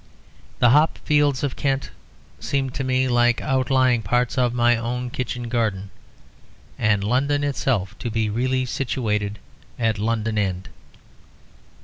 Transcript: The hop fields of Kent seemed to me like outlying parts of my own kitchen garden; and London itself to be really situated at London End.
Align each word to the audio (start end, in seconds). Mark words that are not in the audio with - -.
The 0.57 0.71
hop 0.71 0.97
fields 1.05 1.43
of 1.43 1.55
Kent 1.55 1.91
seemed 2.39 2.73
to 2.73 2.83
me 2.83 3.07
like 3.07 3.39
outlying 3.39 4.01
parts 4.01 4.35
of 4.35 4.51
my 4.51 4.75
own 4.75 5.11
kitchen 5.11 5.47
garden; 5.47 5.91
and 6.79 7.03
London 7.03 7.43
itself 7.43 7.95
to 7.99 8.09
be 8.09 8.27
really 8.27 8.65
situated 8.65 9.37
at 9.77 9.99
London 9.99 10.39
End. 10.39 10.69